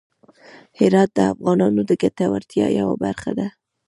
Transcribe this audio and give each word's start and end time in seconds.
هرات 0.79 1.09
د 1.17 1.19
افغانانو 1.33 1.81
د 1.89 1.91
ګټورتیا 2.01 2.67
یوه 2.79 2.95
برخه 3.05 3.31
ده. 3.39 3.47